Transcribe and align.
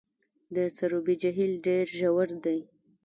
د 0.55 0.57
سروبي 0.75 1.15
جهیل 1.21 1.53
ډیر 1.65 1.85
ژور 1.99 2.29
دی 2.43 2.59